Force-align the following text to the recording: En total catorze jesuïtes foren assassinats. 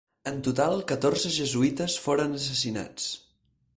En 0.29 0.37
total 0.45 0.79
catorze 0.91 1.33
jesuïtes 1.35 1.99
foren 2.07 2.35
assassinats. 2.41 3.11